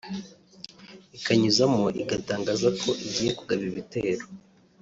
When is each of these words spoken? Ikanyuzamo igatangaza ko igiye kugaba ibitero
Ikanyuzamo 1.17 1.85
igatangaza 2.01 2.67
ko 2.81 2.89
igiye 3.05 3.31
kugaba 3.37 3.61
ibitero 3.69 4.25